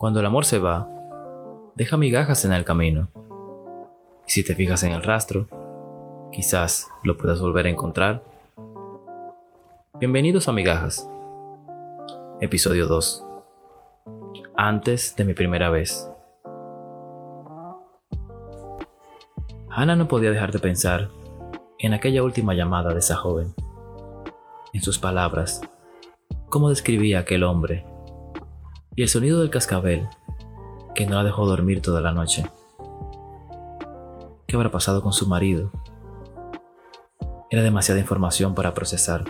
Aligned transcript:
Cuando 0.00 0.20
el 0.20 0.24
amor 0.24 0.46
se 0.46 0.58
va, 0.58 0.88
deja 1.74 1.98
migajas 1.98 2.46
en 2.46 2.54
el 2.54 2.64
camino. 2.64 3.10
Y 4.26 4.30
si 4.30 4.42
te 4.42 4.54
fijas 4.54 4.82
en 4.82 4.92
el 4.92 5.02
rastro, 5.02 5.46
quizás 6.32 6.88
lo 7.04 7.18
puedas 7.18 7.38
volver 7.38 7.66
a 7.66 7.68
encontrar. 7.68 8.24
Bienvenidos 9.98 10.48
a 10.48 10.52
Migajas. 10.52 11.06
Episodio 12.40 12.86
2. 12.86 13.26
Antes 14.56 15.16
de 15.16 15.24
mi 15.26 15.34
primera 15.34 15.68
vez. 15.68 16.10
Hannah 19.68 19.96
no 19.96 20.08
podía 20.08 20.30
dejar 20.30 20.50
de 20.50 20.60
pensar 20.60 21.10
en 21.78 21.92
aquella 21.92 22.22
última 22.22 22.54
llamada 22.54 22.94
de 22.94 23.00
esa 23.00 23.16
joven. 23.16 23.52
En 24.72 24.80
sus 24.80 24.98
palabras, 24.98 25.60
cómo 26.48 26.70
describía 26.70 27.18
aquel 27.18 27.42
hombre 27.42 27.89
y 28.96 29.02
el 29.02 29.08
sonido 29.08 29.40
del 29.40 29.50
cascabel 29.50 30.08
que 30.94 31.06
no 31.06 31.16
la 31.16 31.24
dejó 31.24 31.46
dormir 31.46 31.80
toda 31.80 32.00
la 32.00 32.12
noche. 32.12 32.44
¿Qué 34.46 34.56
habrá 34.56 34.70
pasado 34.70 35.02
con 35.02 35.12
su 35.12 35.26
marido? 35.28 35.70
Era 37.50 37.62
demasiada 37.62 38.00
información 38.00 38.54
para 38.54 38.74
procesar. 38.74 39.24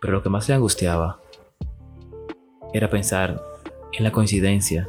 Pero 0.00 0.12
lo 0.12 0.22
que 0.22 0.30
más 0.30 0.48
le 0.48 0.54
angustiaba 0.54 1.20
era 2.72 2.90
pensar 2.90 3.42
en 3.92 4.04
la 4.04 4.12
coincidencia 4.12 4.88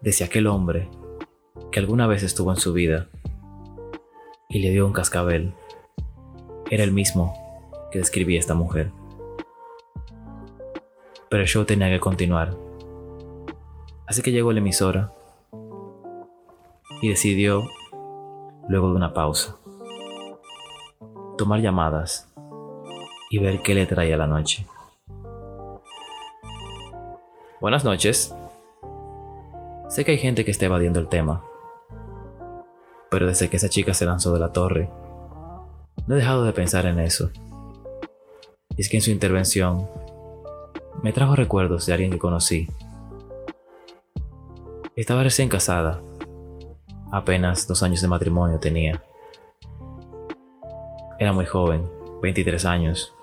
de 0.00 0.12
si 0.12 0.24
aquel 0.24 0.46
hombre 0.46 0.90
que 1.70 1.80
alguna 1.80 2.06
vez 2.06 2.22
estuvo 2.22 2.50
en 2.50 2.58
su 2.58 2.72
vida 2.72 3.08
y 4.48 4.58
le 4.58 4.70
dio 4.70 4.86
un 4.86 4.92
cascabel 4.92 5.54
era 6.70 6.84
el 6.84 6.92
mismo 6.92 7.34
que 7.90 7.98
describía 7.98 8.38
esta 8.38 8.54
mujer 8.54 8.92
pero 11.30 11.42
el 11.42 11.48
show 11.48 11.64
tenía 11.64 11.88
que 11.88 12.00
continuar. 12.00 12.56
Así 14.06 14.20
que 14.20 14.32
llegó 14.32 14.52
la 14.52 14.58
emisora 14.58 15.12
y 17.00 17.08
decidió, 17.08 17.62
luego 18.68 18.90
de 18.90 18.96
una 18.96 19.14
pausa, 19.14 19.56
tomar 21.38 21.60
llamadas 21.60 22.28
y 23.30 23.38
ver 23.38 23.62
qué 23.62 23.74
le 23.74 23.86
traía 23.86 24.16
la 24.16 24.26
noche. 24.26 24.66
Buenas 27.60 27.84
noches. 27.84 28.34
Sé 29.88 30.04
que 30.04 30.10
hay 30.10 30.18
gente 30.18 30.44
que 30.44 30.50
está 30.50 30.66
evadiendo 30.66 30.98
el 30.98 31.08
tema, 31.08 31.44
pero 33.08 33.28
desde 33.28 33.48
que 33.48 33.56
esa 33.56 33.68
chica 33.68 33.94
se 33.94 34.04
lanzó 34.04 34.32
de 34.32 34.40
la 34.40 34.52
torre, 34.52 34.90
no 36.08 36.16
he 36.16 36.18
dejado 36.18 36.44
de 36.44 36.52
pensar 36.52 36.86
en 36.86 36.98
eso. 36.98 37.30
Y 38.76 38.80
es 38.80 38.88
que 38.88 38.96
en 38.96 39.02
su 39.02 39.10
intervención 39.10 39.88
me 41.02 41.12
trajo 41.12 41.34
recuerdos 41.34 41.86
de 41.86 41.92
alguien 41.92 42.10
que 42.10 42.18
conocí. 42.18 42.68
Estaba 44.96 45.22
recién 45.22 45.48
casada. 45.48 46.02
Apenas 47.10 47.66
dos 47.66 47.82
años 47.82 48.02
de 48.02 48.08
matrimonio 48.08 48.58
tenía. 48.58 49.02
Era 51.18 51.32
muy 51.32 51.46
joven, 51.46 51.88
23 52.22 52.64
años. 52.66 53.14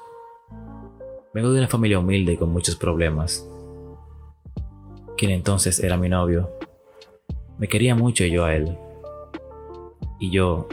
Vengo 1.33 1.51
de 1.51 1.59
una 1.59 1.67
familia 1.67 1.99
humilde 1.99 2.33
y 2.33 2.37
con 2.37 2.51
muchos 2.51 2.75
problemas. 2.75 3.47
Quien 5.17 5.31
entonces 5.31 5.79
era 5.79 5.97
mi 5.97 6.09
novio. 6.09 6.49
Me 7.59 7.67
quería 7.67 7.95
mucho 7.95 8.23
y 8.23 8.31
yo 8.31 8.45
a 8.45 8.55
él. 8.55 8.77
Y 10.19 10.31
yo 10.31 10.67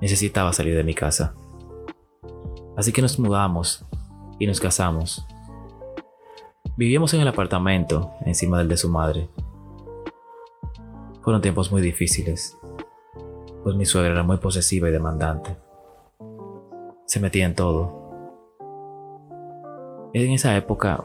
necesitaba 0.00 0.52
salir 0.52 0.76
de 0.76 0.84
mi 0.84 0.94
casa. 0.94 1.34
Así 2.76 2.92
que 2.92 3.02
nos 3.02 3.18
mudamos 3.18 3.84
y 4.38 4.46
nos 4.46 4.60
casamos. 4.60 5.26
Vivíamos 6.74 7.12
en 7.12 7.20
el 7.20 7.28
apartamento, 7.28 8.12
encima 8.24 8.56
del 8.56 8.68
de 8.68 8.78
su 8.78 8.88
madre. 8.88 9.28
Fueron 11.20 11.42
tiempos 11.42 11.70
muy 11.70 11.82
difíciles, 11.82 12.56
pues 13.62 13.76
mi 13.76 13.84
suegra 13.84 14.12
era 14.12 14.22
muy 14.22 14.38
posesiva 14.38 14.88
y 14.88 14.92
demandante. 14.92 15.54
Se 17.04 17.20
metía 17.20 17.44
en 17.44 17.54
todo. 17.54 17.92
En 20.14 20.32
esa 20.32 20.56
época, 20.56 21.04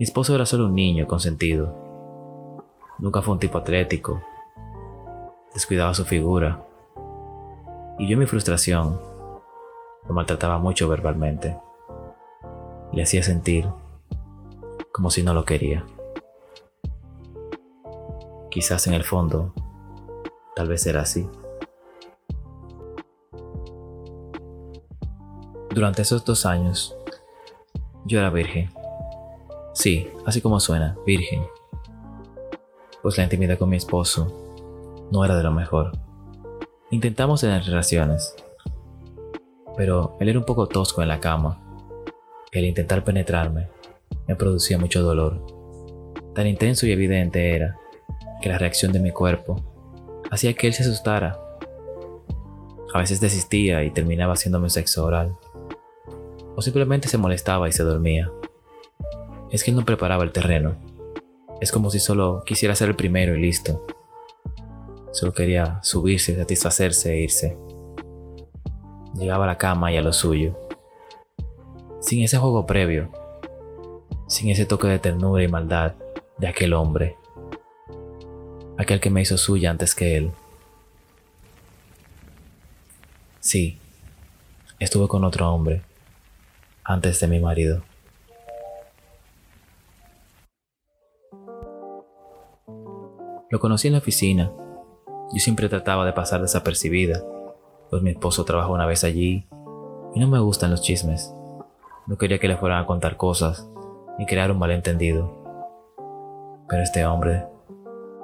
mi 0.00 0.04
esposo 0.04 0.34
era 0.34 0.46
solo 0.46 0.66
un 0.66 0.74
niño 0.74 1.06
consentido. 1.06 1.72
Nunca 2.98 3.22
fue 3.22 3.34
un 3.34 3.40
tipo 3.40 3.58
atlético. 3.58 4.20
Descuidaba 5.54 5.94
su 5.94 6.04
figura. 6.04 6.66
Y 8.00 8.08
yo 8.08 8.14
en 8.14 8.18
mi 8.18 8.26
frustración 8.26 9.00
lo 10.08 10.12
maltrataba 10.12 10.58
mucho 10.58 10.88
verbalmente. 10.88 11.56
Le 12.92 13.02
hacía 13.02 13.22
sentir 13.22 13.68
como 14.98 15.12
si 15.12 15.22
no 15.22 15.32
lo 15.32 15.44
quería. 15.44 15.86
Quizás 18.50 18.88
en 18.88 18.94
el 18.94 19.04
fondo, 19.04 19.54
tal 20.56 20.66
vez 20.66 20.84
era 20.88 21.02
así. 21.02 21.30
Durante 25.70 26.02
esos 26.02 26.24
dos 26.24 26.44
años, 26.46 26.96
yo 28.06 28.18
era 28.18 28.30
virgen. 28.30 28.72
Sí, 29.72 30.10
así 30.26 30.40
como 30.40 30.58
suena, 30.58 30.98
virgen. 31.06 31.46
Pues 33.00 33.16
la 33.18 33.22
intimidad 33.22 33.56
con 33.56 33.68
mi 33.68 33.76
esposo 33.76 34.26
no 35.12 35.24
era 35.24 35.36
de 35.36 35.44
lo 35.44 35.52
mejor. 35.52 35.92
Intentamos 36.90 37.42
tener 37.42 37.62
relaciones, 37.62 38.34
pero 39.76 40.16
él 40.18 40.30
era 40.30 40.40
un 40.40 40.44
poco 40.44 40.66
tosco 40.66 41.02
en 41.02 41.08
la 41.08 41.20
cama. 41.20 41.60
El 42.50 42.64
intentar 42.64 43.04
penetrarme 43.04 43.77
me 44.26 44.36
producía 44.36 44.78
mucho 44.78 45.02
dolor. 45.02 45.44
Tan 46.34 46.46
intenso 46.46 46.86
y 46.86 46.92
evidente 46.92 47.54
era 47.54 47.76
que 48.40 48.48
la 48.48 48.58
reacción 48.58 48.92
de 48.92 49.00
mi 49.00 49.10
cuerpo 49.10 49.56
hacía 50.30 50.54
que 50.54 50.66
él 50.66 50.74
se 50.74 50.82
asustara. 50.82 51.40
A 52.94 52.98
veces 52.98 53.20
desistía 53.20 53.82
y 53.84 53.90
terminaba 53.90 54.34
haciéndome 54.34 54.70
sexo 54.70 55.04
oral. 55.04 55.36
O 56.54 56.62
simplemente 56.62 57.08
se 57.08 57.18
molestaba 57.18 57.68
y 57.68 57.72
se 57.72 57.82
dormía. 57.82 58.30
Es 59.50 59.64
que 59.64 59.70
él 59.70 59.76
no 59.76 59.84
preparaba 59.84 60.24
el 60.24 60.32
terreno. 60.32 60.76
Es 61.60 61.72
como 61.72 61.90
si 61.90 61.98
solo 61.98 62.42
quisiera 62.44 62.74
ser 62.74 62.88
el 62.88 62.96
primero 62.96 63.34
y 63.34 63.40
listo. 63.40 63.84
Solo 65.12 65.32
quería 65.32 65.80
subirse, 65.82 66.36
satisfacerse 66.36 67.12
e 67.12 67.20
irse. 67.22 67.58
Llegaba 69.14 69.44
a 69.44 69.48
la 69.48 69.58
cama 69.58 69.90
y 69.90 69.96
a 69.96 70.02
lo 70.02 70.12
suyo. 70.12 70.56
Sin 72.00 72.22
ese 72.22 72.38
juego 72.38 72.66
previo, 72.66 73.10
sin 74.28 74.50
ese 74.50 74.66
toque 74.66 74.86
de 74.86 74.98
ternura 74.98 75.42
y 75.42 75.48
maldad 75.48 75.94
de 76.36 76.46
aquel 76.46 76.74
hombre, 76.74 77.16
aquel 78.76 79.00
que 79.00 79.10
me 79.10 79.22
hizo 79.22 79.36
suya 79.38 79.70
antes 79.70 79.94
que 79.94 80.16
él. 80.16 80.30
Sí, 83.40 83.78
estuve 84.78 85.08
con 85.08 85.24
otro 85.24 85.52
hombre 85.52 85.82
antes 86.84 87.18
de 87.20 87.26
mi 87.26 87.40
marido. 87.40 87.82
Lo 93.50 93.60
conocí 93.60 93.88
en 93.88 93.94
la 93.94 94.00
oficina. 94.00 94.52
Yo 95.32 95.40
siempre 95.40 95.70
trataba 95.70 96.04
de 96.04 96.12
pasar 96.12 96.42
desapercibida, 96.42 97.24
pues 97.88 98.02
mi 98.02 98.10
esposo 98.10 98.44
trabaja 98.44 98.68
una 98.68 98.84
vez 98.84 99.04
allí 99.04 99.46
y 100.14 100.20
no 100.20 100.28
me 100.28 100.38
gustan 100.38 100.70
los 100.70 100.82
chismes. 100.82 101.32
No 102.06 102.18
quería 102.18 102.38
que 102.38 102.48
le 102.48 102.58
fueran 102.58 102.82
a 102.82 102.86
contar 102.86 103.16
cosas 103.16 103.66
y 104.18 104.26
crear 104.26 104.50
un 104.50 104.58
malentendido. 104.58 105.32
Pero 106.68 106.82
este 106.82 107.06
hombre, 107.06 107.46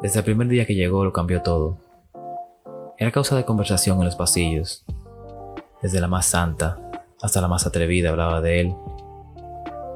desde 0.03 0.19
el 0.19 0.25
primer 0.25 0.49
día 0.49 0.67
que 0.67 0.75
llegó, 0.75 1.05
lo 1.05 1.13
cambió 1.13 1.43
todo. 1.43 1.79
Era 2.99 3.11
causa 3.11 3.37
de 3.37 3.45
conversación 3.45 3.99
en 3.99 4.05
los 4.05 4.17
pasillos. 4.17 4.85
Desde 5.81 6.01
la 6.01 6.09
más 6.09 6.27
santa 6.27 6.79
hasta 7.23 7.41
la 7.41 7.49
más 7.49 7.67
atrevida 7.67 8.11
hablaba 8.11 8.41
de 8.41 8.61
él. 8.61 8.77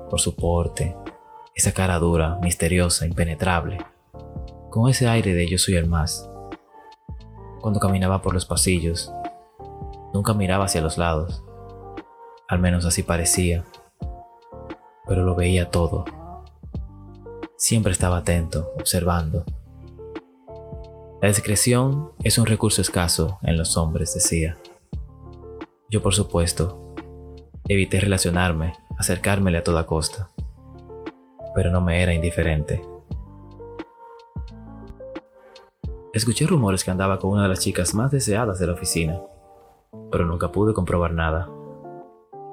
Por 0.08 0.20
su 0.20 0.34
porte, 0.34 0.96
esa 1.55 1.72
cara 1.72 1.99
dura, 1.99 2.38
misteriosa, 2.40 3.05
impenetrable. 3.05 3.78
Con 4.70 4.88
ese 4.88 5.08
aire 5.08 5.34
de 5.34 5.46
yo 5.46 5.58
soy 5.58 5.76
el 5.76 5.87
más. 5.87 6.31
Cuando 7.61 7.81
caminaba 7.81 8.22
por 8.22 8.32
los 8.32 8.46
pasillos, 8.46 9.12
nunca 10.14 10.32
miraba 10.32 10.64
hacia 10.64 10.81
los 10.81 10.96
lados. 10.96 11.44
Al 12.49 12.61
menos 12.61 12.87
así 12.87 13.02
parecía 13.02 13.64
pero 15.08 15.25
lo 15.25 15.34
veía 15.34 15.70
todo. 15.70 16.05
Siempre 17.56 17.93
estaba 17.93 18.19
atento, 18.19 18.72
observando. 18.78 19.44
La 21.20 21.28
discreción 21.28 22.12
es 22.22 22.38
un 22.38 22.46
recurso 22.46 22.82
escaso 22.82 23.38
en 23.43 23.56
los 23.56 23.76
hombres, 23.76 24.14
decía. 24.14 24.56
Yo, 25.90 26.02
por 26.02 26.14
supuesto, 26.14 26.94
evité 27.66 27.99
relacionarme, 27.99 28.75
acercármele 28.99 29.58
a 29.58 29.64
toda 29.64 29.87
costa, 29.87 30.28
pero 31.55 31.72
no 31.72 31.81
me 31.81 32.02
era 32.02 32.14
indiferente. 32.14 32.81
Escuché 36.12 36.46
rumores 36.46 36.84
que 36.84 36.90
andaba 36.90 37.19
con 37.19 37.31
una 37.31 37.44
de 37.44 37.49
las 37.49 37.60
chicas 37.60 37.94
más 37.94 38.10
deseadas 38.10 38.58
de 38.58 38.66
la 38.66 38.75
oficina, 38.75 39.20
pero 40.12 40.26
nunca 40.26 40.52
pude 40.52 40.75
comprobar 40.75 41.12
nada. 41.12 41.49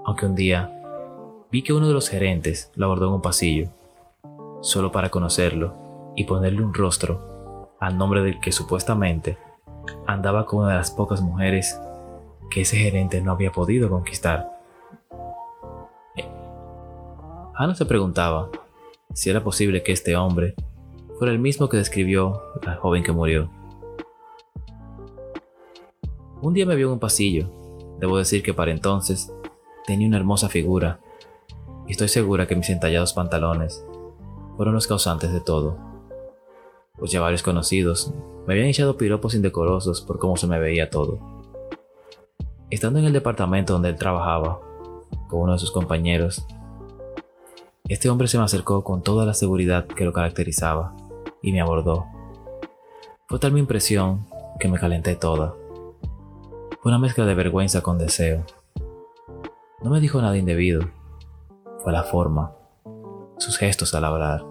Aunque 0.06 0.26
un 0.26 0.36
día 0.36 0.72
vi 1.56 1.62
que 1.62 1.72
uno 1.72 1.88
de 1.88 1.94
los 1.94 2.10
gerentes 2.10 2.70
lo 2.76 2.88
abordó 2.88 3.08
en 3.08 3.14
un 3.14 3.22
pasillo 3.22 3.70
solo 4.60 4.92
para 4.92 5.10
conocerlo 5.10 6.12
y 6.14 6.26
ponerle 6.26 6.62
un 6.62 6.74
rostro 6.74 7.72
al 7.80 7.98
nombre 7.98 8.22
del 8.24 8.42
que 8.42 8.52
supuestamente 8.52 9.38
andaba 10.06 10.46
con 10.46 10.60
una 10.60 10.72
de 10.72 10.76
las 10.76 10.92
pocas 10.92 11.22
mujeres 11.22 11.80
que 12.52 12.64
ese 12.64 12.76
gerente 12.76 13.22
no 13.22 13.32
había 13.32 13.54
podido 13.54 13.90
conquistar. 13.90 14.52
Hannah 17.54 17.76
se 17.76 17.86
preguntaba 17.86 18.50
si 19.14 19.30
era 19.30 19.42
posible 19.42 19.82
que 19.82 19.94
este 19.94 20.18
hombre 20.18 20.56
fuera 21.18 21.32
el 21.32 21.40
mismo 21.40 21.70
que 21.70 21.78
describió 21.78 22.42
la 22.64 22.76
joven 22.76 23.02
que 23.02 23.14
murió. 23.14 23.50
Un 26.42 26.54
día 26.54 26.66
me 26.66 26.76
vio 26.76 26.88
en 26.88 26.94
un 26.96 27.00
pasillo. 27.00 27.50
Debo 28.02 28.18
decir 28.18 28.44
que 28.44 28.54
para 28.54 28.72
entonces 28.72 29.32
tenía 29.88 30.06
una 30.06 30.18
hermosa 30.18 30.50
figura 30.50 31.00
y 31.88 31.92
estoy 31.92 32.08
segura 32.08 32.48
que 32.48 32.56
mis 32.56 32.70
entallados 32.70 33.14
pantalones 33.14 33.86
fueron 34.56 34.74
los 34.74 34.88
causantes 34.88 35.32
de 35.32 35.42
todo. 35.42 35.78
Pues 36.98 37.12
ya 37.12 37.22
varios 37.22 37.44
conocidos 37.44 38.14
me 38.48 38.54
habían 38.54 38.68
echado 38.68 38.98
piropos 38.98 39.36
indecorosos 39.36 40.02
por 40.02 40.20
cómo 40.20 40.38
se 40.38 40.48
me 40.48 40.60
veía 40.60 40.90
todo. 40.90 41.20
Estando 42.70 43.00
en 43.00 43.06
el 43.06 43.14
departamento 43.14 43.74
donde 43.74 43.90
él 43.90 43.96
trabajaba, 43.96 44.60
con 45.28 45.42
uno 45.42 45.54
de 45.54 45.60
sus 45.60 45.72
compañeros, 45.72 46.46
este 47.88 48.10
hombre 48.10 48.28
se 48.28 48.38
me 48.38 48.44
acercó 48.44 48.84
con 48.84 49.04
toda 49.04 49.26
la 49.26 49.34
seguridad 49.34 49.86
que 49.86 50.06
lo 50.06 50.14
caracterizaba 50.14 50.96
y 51.42 51.52
me 51.52 51.62
abordó. 51.62 52.06
Fue 53.28 53.40
tal 53.40 53.52
mi 53.52 53.60
impresión 53.60 54.26
que 54.60 54.68
me 54.68 54.80
calenté 54.80 55.16
toda. 55.16 55.54
Fue 56.82 56.92
una 56.92 57.00
mezcla 57.00 57.26
de 57.26 57.36
vergüenza 57.36 57.82
con 57.82 57.98
deseo. 57.98 58.44
No 59.82 59.90
me 59.90 60.00
dijo 60.00 60.22
nada 60.22 60.38
indebido. 60.38 60.90
La 61.86 62.04
forma, 62.04 62.52
sus 63.38 63.58
gestos 63.58 63.94
al 63.94 64.04
hablar, 64.04 64.44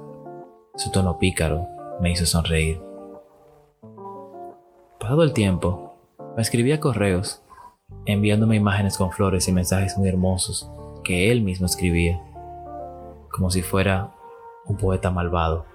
su 0.77 0.91
tono 0.91 1.19
pícaro 1.19 1.69
me 2.01 2.11
hizo 2.11 2.25
sonreír. 2.25 2.81
Pasado 4.99 5.23
el 5.23 5.35
tiempo, 5.35 5.95
me 6.37 6.43
escribía 6.43 6.81
correos, 6.81 7.43
enviándome 8.07 8.57
imágenes 8.57 8.97
con 8.97 9.13
flores 9.13 9.47
y 9.49 9.53
mensajes 9.53 9.99
muy 9.99 10.09
hermosos 10.09 10.71
que 11.03 11.31
él 11.31 11.43
mismo 11.43 11.67
escribía, 11.67 12.19
como 13.31 13.51
si 13.51 13.61
fuera 13.61 14.15
un 14.65 14.79
poeta 14.79 15.11
malvado. 15.11 15.67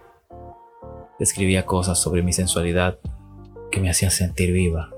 Escribía 1.19 1.67
cosas 1.67 1.99
sobre 1.99 2.23
mi 2.23 2.33
sensualidad 2.33 2.97
que 3.69 3.79
me 3.79 3.91
hacían 3.91 4.11
sentir 4.11 4.53
viva. 4.53 4.89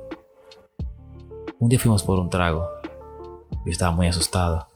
Un 1.60 1.68
día 1.68 1.80
fuimos 1.80 2.04
por 2.04 2.18
un 2.18 2.30
trago. 2.30 2.69
Yo 3.66 3.72
estaba 3.72 3.92
muy 3.92 4.07
asustada. 4.07 4.70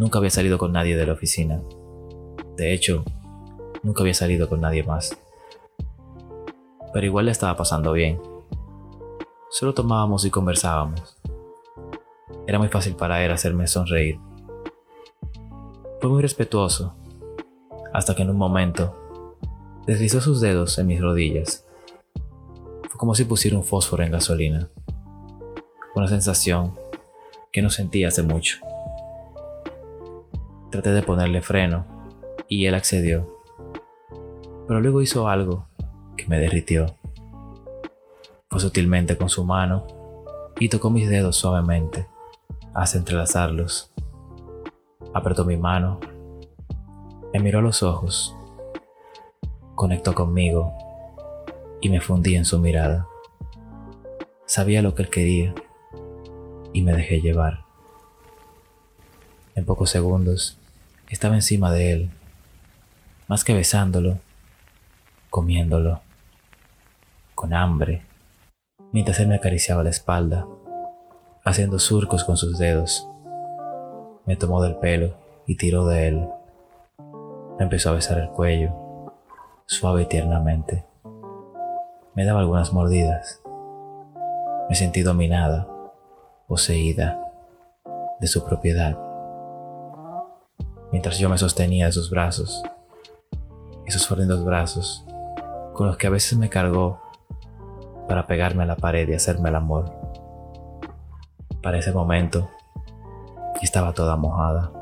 Nunca 0.00 0.16
había 0.16 0.30
salido 0.30 0.56
con 0.56 0.72
nadie 0.72 0.96
de 0.96 1.04
la 1.04 1.12
oficina. 1.12 1.60
De 2.56 2.72
hecho, 2.72 3.04
nunca 3.82 4.00
había 4.00 4.14
salido 4.14 4.48
con 4.48 4.62
nadie 4.62 4.82
más. 4.82 5.14
Pero 6.94 7.04
igual 7.04 7.26
le 7.26 7.32
estaba 7.32 7.54
pasando 7.54 7.92
bien. 7.92 8.18
Solo 9.50 9.74
tomábamos 9.74 10.24
y 10.24 10.30
conversábamos. 10.30 11.18
Era 12.46 12.58
muy 12.58 12.68
fácil 12.68 12.96
para 12.96 13.22
él 13.22 13.30
hacerme 13.30 13.66
sonreír. 13.66 14.18
Fue 16.00 16.08
muy 16.08 16.22
respetuoso, 16.22 16.96
hasta 17.92 18.14
que 18.14 18.22
en 18.22 18.30
un 18.30 18.38
momento 18.38 18.96
Deslizó 19.86 20.22
sus 20.22 20.40
dedos 20.40 20.78
en 20.78 20.86
mis 20.86 21.00
rodillas. 21.02 21.66
Fue 22.88 22.98
como 22.98 23.14
si 23.14 23.24
pusiera 23.24 23.58
un 23.58 23.64
fósforo 23.64 24.02
en 24.02 24.12
gasolina. 24.12 24.70
Una 25.94 26.08
sensación 26.08 26.74
que 27.52 27.60
no 27.60 27.68
sentía 27.68 28.08
hace 28.08 28.22
mucho. 28.22 28.69
Traté 30.70 30.90
de 30.92 31.02
ponerle 31.02 31.42
freno 31.42 31.86
y 32.48 32.66
él 32.66 32.74
accedió. 32.74 33.42
Pero 34.66 34.80
luego 34.80 35.02
hizo 35.02 35.28
algo 35.28 35.68
que 36.16 36.26
me 36.26 36.38
derritió. 36.38 36.96
Fue 38.48 38.60
sutilmente 38.60 39.16
con 39.16 39.28
su 39.28 39.44
mano 39.44 39.86
y 40.58 40.68
tocó 40.68 40.90
mis 40.90 41.08
dedos 41.08 41.36
suavemente 41.36 42.06
hasta 42.74 42.98
entrelazarlos. 42.98 43.92
Apretó 45.12 45.44
mi 45.44 45.56
mano, 45.56 45.98
me 47.32 47.40
miró 47.40 47.58
a 47.58 47.62
los 47.62 47.82
ojos 47.82 48.36
conectó 49.80 50.14
conmigo 50.14 50.74
y 51.80 51.88
me 51.88 52.02
fundí 52.02 52.36
en 52.36 52.44
su 52.44 52.58
mirada. 52.58 53.06
Sabía 54.44 54.82
lo 54.82 54.94
que 54.94 55.04
él 55.04 55.08
quería 55.08 55.54
y 56.74 56.82
me 56.82 56.92
dejé 56.92 57.22
llevar. 57.22 57.64
En 59.54 59.64
pocos 59.64 59.88
segundos 59.88 60.59
estaba 61.10 61.34
encima 61.34 61.72
de 61.72 61.92
él, 61.92 62.10
más 63.28 63.44
que 63.44 63.54
besándolo, 63.54 64.18
comiéndolo, 65.28 66.00
con 67.34 67.52
hambre, 67.52 68.02
mientras 68.92 69.20
él 69.20 69.28
me 69.28 69.36
acariciaba 69.36 69.82
la 69.82 69.90
espalda, 69.90 70.46
haciendo 71.44 71.78
surcos 71.78 72.24
con 72.24 72.36
sus 72.36 72.58
dedos. 72.58 73.06
Me 74.26 74.36
tomó 74.36 74.62
del 74.62 74.76
pelo 74.76 75.14
y 75.46 75.56
tiró 75.56 75.86
de 75.86 76.08
él. 76.08 76.28
Me 77.58 77.64
empezó 77.64 77.90
a 77.90 77.94
besar 77.94 78.18
el 78.18 78.28
cuello 78.30 78.90
suave 79.70 80.02
y 80.02 80.06
tiernamente. 80.06 80.84
Me 82.14 82.24
daba 82.24 82.40
algunas 82.40 82.72
mordidas. 82.72 83.40
Me 84.68 84.74
sentí 84.74 85.02
dominada, 85.02 85.68
poseída 86.48 87.20
de 88.18 88.26
su 88.26 88.44
propiedad. 88.44 88.98
Mientras 90.92 91.18
yo 91.18 91.28
me 91.28 91.38
sostenía 91.38 91.86
de 91.86 91.92
sus 91.92 92.10
brazos, 92.10 92.62
esos 93.86 94.06
fornidos 94.06 94.44
brazos 94.44 95.04
con 95.74 95.86
los 95.86 95.96
que 95.96 96.06
a 96.06 96.10
veces 96.10 96.38
me 96.38 96.48
cargó 96.48 97.00
para 98.08 98.26
pegarme 98.26 98.64
a 98.64 98.66
la 98.66 98.76
pared 98.76 99.08
y 99.08 99.14
hacerme 99.14 99.48
el 99.48 99.54
amor. 99.54 99.92
Para 101.62 101.78
ese 101.78 101.92
momento 101.92 102.50
estaba 103.62 103.92
toda 103.92 104.16
mojada, 104.16 104.72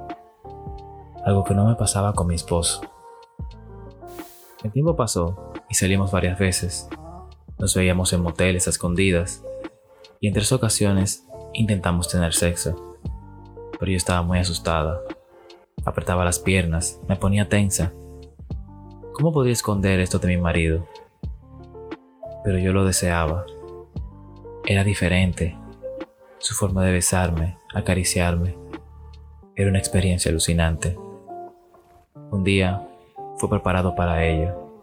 algo 1.25 1.45
que 1.45 1.55
no 1.55 1.67
me 1.67 1.75
pasaba 1.75 2.13
con 2.15 2.27
mi 2.27 2.35
esposo. 2.35 2.81
El 4.65 4.73
tiempo 4.73 4.97
pasó 4.97 5.53
y 5.69 5.75
salimos 5.75 6.11
varias 6.11 6.39
veces. 6.39 6.89
Nos 7.59 7.75
veíamos 7.75 8.13
en 8.13 8.23
moteles 8.23 8.67
a 8.67 8.71
escondidas 8.71 9.45
y 10.21 10.29
en 10.29 10.35
tres 10.35 10.53
ocasiones 10.53 11.27
intentamos 11.53 12.09
tener 12.09 12.33
sexo. 12.35 12.97
Pero 13.79 13.91
yo 13.91 13.97
estaba 13.97 14.23
muy 14.23 14.39
asustada. 14.39 15.01
Apretaba 15.89 16.23
las 16.23 16.39
piernas, 16.39 17.01
me 17.09 17.17
ponía 17.17 17.49
tensa. 17.49 17.95
¿Cómo 19.15 19.33
podía 19.33 19.55
esconder 19.55 20.01
esto 20.01 20.19
de 20.19 20.29
mi 20.29 20.37
marido? 20.37 20.87
Pero 22.45 22.59
yo 22.59 22.75
lo 22.75 22.85
deseaba. 22.85 23.47
Era 24.67 24.85
diferente. 24.85 25.57
Su 26.41 26.55
forma 26.55 26.85
de 26.85 26.93
besarme, 26.93 27.57
acariciarme, 27.75 28.55
era 29.57 29.71
una 29.71 29.79
experiencia 29.79 30.31
alucinante. 30.31 30.95
Un 32.33 32.45
día 32.45 32.87
fue 33.39 33.49
preparado 33.49 33.95
para 33.95 34.27
ello. 34.27 34.83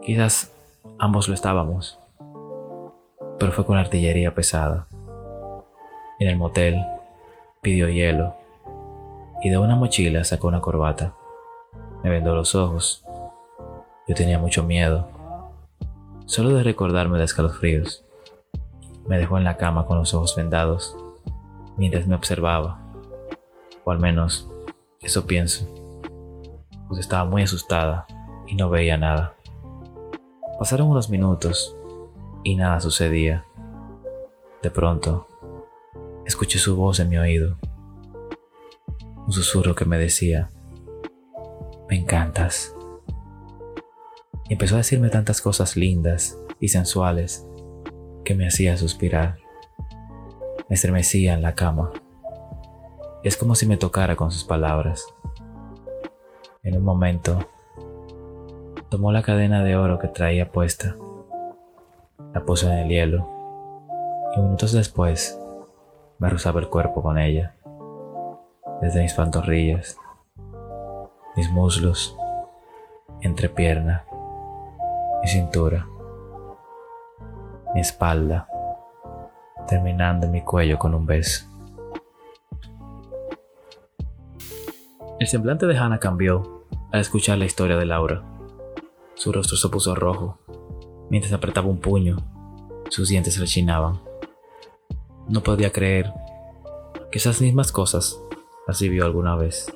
Quizás 0.00 0.52
ambos 0.96 1.26
lo 1.26 1.34
estábamos, 1.34 1.98
pero 3.40 3.50
fue 3.50 3.66
con 3.66 3.78
artillería 3.78 4.32
pesada. 4.32 4.86
En 6.20 6.28
el 6.28 6.36
motel 6.36 6.80
pidió 7.62 7.88
hielo 7.88 8.45
y 9.46 9.48
de 9.48 9.58
una 9.58 9.76
mochila 9.76 10.24
sacó 10.24 10.48
una 10.48 10.60
corbata. 10.60 11.14
Me 12.02 12.10
vendó 12.10 12.34
los 12.34 12.56
ojos. 12.56 13.04
Yo 14.08 14.16
tenía 14.16 14.40
mucho 14.40 14.64
miedo, 14.64 15.08
solo 16.24 16.48
de 16.50 16.64
recordarme 16.64 17.16
de 17.16 17.26
escalofríos. 17.26 18.04
Me 19.06 19.18
dejó 19.18 19.38
en 19.38 19.44
la 19.44 19.56
cama 19.56 19.86
con 19.86 19.98
los 19.98 20.14
ojos 20.14 20.34
vendados 20.34 20.96
mientras 21.76 22.08
me 22.08 22.16
observaba, 22.16 22.80
o 23.84 23.92
al 23.92 24.00
menos 24.00 24.50
eso 25.00 25.28
pienso 25.28 25.64
pues 26.88 26.98
estaba 26.98 27.24
muy 27.24 27.42
asustada 27.42 28.08
y 28.48 28.56
no 28.56 28.68
veía 28.68 28.96
nada. 28.96 29.36
Pasaron 30.58 30.88
unos 30.88 31.08
minutos 31.08 31.76
y 32.42 32.56
nada 32.56 32.80
sucedía. 32.80 33.44
De 34.60 34.72
pronto, 34.72 35.28
escuché 36.24 36.58
su 36.58 36.74
voz 36.74 36.98
en 36.98 37.10
mi 37.10 37.16
oído, 37.16 37.58
un 39.26 39.32
susurro 39.32 39.74
que 39.74 39.84
me 39.84 39.98
decía, 39.98 40.50
me 41.88 41.96
encantas. 41.96 42.74
Y 44.48 44.52
empezó 44.52 44.76
a 44.76 44.78
decirme 44.78 45.08
tantas 45.08 45.40
cosas 45.40 45.76
lindas 45.76 46.38
y 46.60 46.68
sensuales 46.68 47.44
que 48.24 48.34
me 48.34 48.46
hacía 48.46 48.76
suspirar. 48.76 49.38
Me 50.68 50.74
estremecía 50.74 51.34
en 51.34 51.42
la 51.42 51.54
cama. 51.54 51.92
Es 53.24 53.36
como 53.36 53.56
si 53.56 53.66
me 53.66 53.76
tocara 53.76 54.14
con 54.14 54.30
sus 54.30 54.44
palabras. 54.44 55.04
En 56.62 56.76
un 56.76 56.84
momento, 56.84 57.48
tomó 58.88 59.10
la 59.10 59.22
cadena 59.22 59.64
de 59.64 59.76
oro 59.76 59.98
que 59.98 60.08
traía 60.08 60.52
puesta, 60.52 60.96
la 62.32 62.44
puso 62.44 62.70
en 62.70 62.78
el 62.78 62.88
hielo 62.88 63.28
y 64.36 64.40
minutos 64.40 64.72
después 64.72 65.40
me 66.18 66.28
rozaba 66.28 66.60
el 66.60 66.68
cuerpo 66.68 67.02
con 67.02 67.18
ella, 67.18 67.55
desde 68.80 69.02
mis 69.02 69.14
pantorrillas, 69.14 69.98
mis 71.36 71.50
muslos, 71.50 72.16
entrepierna, 73.20 74.04
mi 75.22 75.28
cintura, 75.28 75.86
mi 77.74 77.80
espalda, 77.80 78.48
terminando 79.66 80.26
en 80.26 80.32
mi 80.32 80.42
cuello 80.42 80.78
con 80.78 80.94
un 80.94 81.06
beso. 81.06 81.46
El 85.18 85.26
semblante 85.26 85.66
de 85.66 85.76
Hannah 85.76 85.98
cambió 85.98 86.64
al 86.92 87.00
escuchar 87.00 87.38
la 87.38 87.46
historia 87.46 87.76
de 87.76 87.86
Laura. 87.86 88.22
Su 89.14 89.32
rostro 89.32 89.56
se 89.56 89.68
puso 89.68 89.94
rojo 89.94 90.38
mientras 91.08 91.32
apretaba 91.32 91.68
un 91.68 91.80
puño. 91.80 92.18
Sus 92.90 93.08
dientes 93.08 93.40
rechinaban. 93.40 94.00
No 95.28 95.42
podía 95.42 95.72
creer 95.72 96.12
que 97.10 97.18
esas 97.18 97.40
mismas 97.40 97.72
cosas 97.72 98.20
vivió 98.80 99.04
alguna 99.04 99.36
vez. 99.36 99.72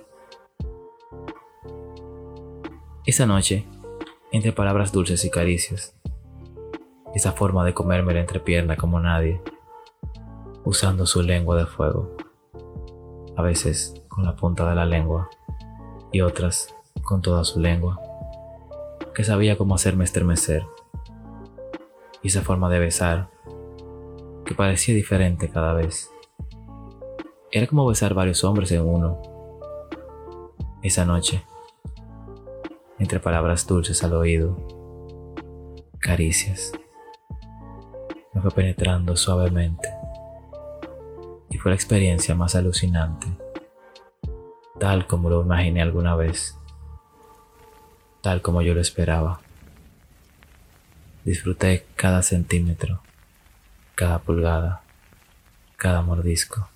Esa 3.07 3.27
noche, 3.27 3.67
entre 4.31 4.53
palabras 4.53 4.93
dulces 4.93 5.25
y 5.25 5.31
caricias, 5.31 5.97
esa 7.15 7.33
forma 7.33 7.65
de 7.65 7.75
comerme 7.75 8.15
la 8.15 8.21
entrepierna 8.21 8.77
como 8.77 9.01
nadie, 9.01 9.41
usando 10.65 11.07
su 11.07 11.23
lengua 11.23 11.57
de 11.57 11.67
fuego, 11.67 12.17
a 13.37 13.43
veces 13.43 13.95
con 14.09 14.25
la 14.25 14.37
punta 14.37 14.69
de 14.69 14.75
la 14.75 14.85
lengua 14.85 15.31
y 16.13 16.21
otras 16.21 16.75
con 17.03 17.23
toda 17.23 17.45
su 17.45 17.59
lengua, 17.59 18.01
que 19.15 19.25
sabía 19.25 19.57
cómo 19.57 19.75
hacerme 19.75 20.05
estremecer, 20.05 20.65
y 22.23 22.29
esa 22.29 22.43
forma 22.43 22.69
de 22.69 22.79
besar, 22.79 23.31
que 24.45 24.55
parecía 24.55 24.95
diferente 24.95 25.49
cada 25.49 25.73
vez. 25.73 26.11
Era 27.53 27.67
como 27.67 27.85
besar 27.85 28.15
varios 28.15 28.45
hombres 28.45 28.71
en 28.71 28.83
uno. 28.83 29.21
Esa 30.83 31.05
noche, 31.05 31.45
entre 33.01 33.19
palabras 33.19 33.67
dulces 33.67 34.05
al 34.05 34.13
oído, 34.13 34.57
caricias, 35.99 36.71
me 38.33 38.41
fue 38.41 38.53
penetrando 38.53 39.17
suavemente 39.17 39.93
y 41.51 41.59
fue 41.59 41.73
la 41.73 41.75
experiencia 41.75 42.37
más 42.37 42.55
alucinante, 42.55 43.27
tal 44.79 45.09
como 45.09 45.29
lo 45.29 45.43
imaginé 45.43 45.83
alguna 45.83 46.15
vez, 46.15 46.57
tal 48.21 48.43
como 48.43 48.63
yo 48.63 48.75
lo 48.75 48.81
esperaba. 48.81 49.41
Disfruté 51.25 51.85
cada 51.97 52.23
centímetro, 52.23 53.03
cada 53.97 54.21
pulgada, 54.21 54.83
cada 55.77 56.01
mordisco 56.03 56.69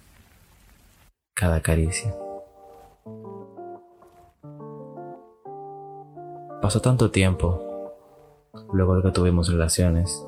cada 1.34 1.60
caricia. 1.60 2.14
Pasó 6.62 6.80
tanto 6.80 7.10
tiempo 7.10 7.92
luego 8.72 8.96
de 8.96 9.02
que 9.02 9.10
tuvimos 9.10 9.50
relaciones 9.50 10.26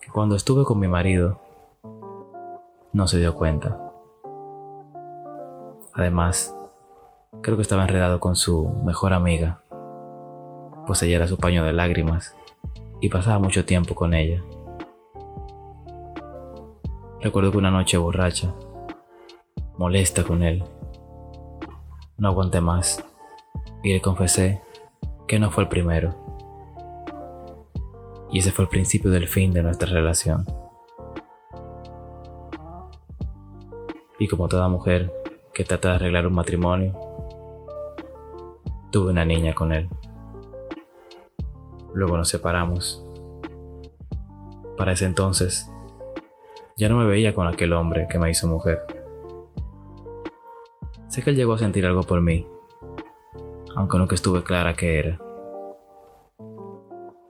que 0.00 0.10
cuando 0.12 0.34
estuve 0.34 0.64
con 0.64 0.80
mi 0.80 0.88
marido 0.88 1.38
no 2.92 3.06
se 3.06 3.18
dio 3.18 3.34
cuenta. 3.36 3.78
Además, 5.94 6.54
creo 7.42 7.56
que 7.56 7.62
estaba 7.62 7.82
enredado 7.82 8.18
con 8.18 8.34
su 8.34 8.68
mejor 8.84 9.12
amiga, 9.12 9.62
pues 10.86 11.00
ella 11.04 11.16
era 11.16 11.28
su 11.28 11.38
paño 11.38 11.64
de 11.64 11.72
lágrimas 11.72 12.34
y 13.00 13.08
pasaba 13.08 13.38
mucho 13.38 13.64
tiempo 13.64 13.94
con 13.94 14.14
ella. 14.14 14.42
Recuerdo 17.20 17.52
que 17.52 17.58
una 17.58 17.70
noche 17.70 17.96
borracha 17.98 18.52
molesta 19.82 20.22
con 20.22 20.44
él. 20.44 20.62
No 22.16 22.28
aguanté 22.28 22.60
más 22.60 23.04
y 23.82 23.92
le 23.92 24.00
confesé 24.00 24.62
que 25.26 25.40
no 25.40 25.50
fue 25.50 25.64
el 25.64 25.68
primero. 25.68 26.14
Y 28.30 28.38
ese 28.38 28.52
fue 28.52 28.66
el 28.66 28.68
principio 28.68 29.10
del 29.10 29.26
fin 29.26 29.52
de 29.52 29.60
nuestra 29.60 29.90
relación. 29.90 30.46
Y 34.20 34.28
como 34.28 34.46
toda 34.46 34.68
mujer 34.68 35.12
que 35.52 35.64
trata 35.64 35.88
de 35.88 35.94
arreglar 35.96 36.28
un 36.28 36.34
matrimonio, 36.34 36.92
tuve 38.92 39.10
una 39.10 39.24
niña 39.24 39.52
con 39.52 39.72
él. 39.72 39.88
Luego 41.92 42.16
nos 42.16 42.28
separamos. 42.28 43.04
Para 44.76 44.92
ese 44.92 45.06
entonces, 45.06 45.68
ya 46.76 46.88
no 46.88 46.98
me 46.98 47.04
veía 47.04 47.34
con 47.34 47.48
aquel 47.48 47.72
hombre 47.72 48.06
que 48.08 48.20
me 48.20 48.30
hizo 48.30 48.46
mujer. 48.46 49.01
Sé 51.12 51.22
que 51.22 51.28
él 51.28 51.36
llegó 51.36 51.52
a 51.52 51.58
sentir 51.58 51.84
algo 51.84 52.04
por 52.04 52.22
mí, 52.22 52.46
aunque 53.76 53.98
nunca 53.98 54.14
estuve 54.14 54.42
clara 54.42 54.72
qué 54.72 54.98
era. 54.98 55.18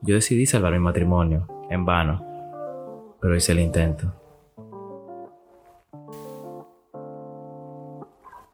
Yo 0.03 0.15
decidí 0.15 0.47
salvar 0.47 0.73
mi 0.73 0.79
matrimonio, 0.79 1.49
en 1.69 1.85
vano, 1.85 3.17
pero 3.21 3.35
hice 3.35 3.51
el 3.51 3.59
intento. 3.59 4.15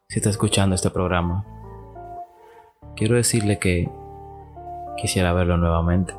Si 0.08 0.18
está 0.18 0.30
escuchando 0.30 0.74
este 0.74 0.88
programa, 0.88 1.44
quiero 2.96 3.16
decirle 3.16 3.58
que 3.58 3.86
quisiera 4.96 5.34
verlo 5.34 5.58
nuevamente. 5.58 6.14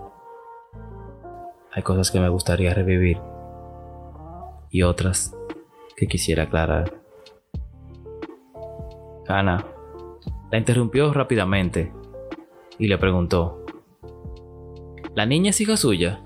Hay 1.74 1.82
cosas 1.82 2.12
que 2.12 2.20
me 2.20 2.30
gustaría 2.30 2.76
revivir 2.76 3.20
y 4.70 4.84
otras 4.84 5.36
que 5.98 6.06
quisiera 6.06 6.44
aclarar. 6.44 6.99
Ana 9.30 9.66
la 10.52 10.58
interrumpió 10.58 11.14
rápidamente 11.14 11.94
y 12.78 12.88
le 12.88 12.98
preguntó, 12.98 13.66
¿La 15.16 15.26
niña 15.26 15.52
es 15.52 15.62
hija 15.62 15.78
suya? 15.78 16.24